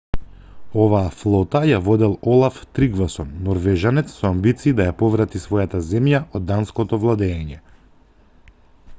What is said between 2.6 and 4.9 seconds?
тригвасон норвежанец со амбиции да